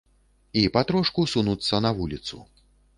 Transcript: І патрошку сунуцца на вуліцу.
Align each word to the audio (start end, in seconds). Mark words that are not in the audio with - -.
І 0.61 0.63
патрошку 0.79 1.27
сунуцца 1.35 1.85
на 1.87 1.95
вуліцу. 2.01 2.45